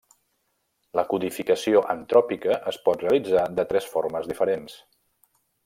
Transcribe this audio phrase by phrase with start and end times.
[0.99, 4.81] La codificació entròpica es pot realitzar de tres formes diferents.